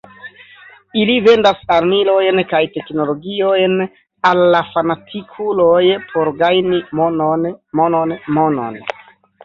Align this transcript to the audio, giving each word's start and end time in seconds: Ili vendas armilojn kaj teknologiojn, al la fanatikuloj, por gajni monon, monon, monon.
Ili 1.01 1.17
vendas 1.27 1.59
armilojn 1.75 2.41
kaj 2.53 2.63
teknologiojn, 2.79 3.77
al 4.33 4.43
la 4.57 4.65
fanatikuloj, 4.73 5.85
por 6.11 6.35
gajni 6.43 6.85
monon, 7.03 7.51
monon, 7.83 8.21
monon. 8.41 8.87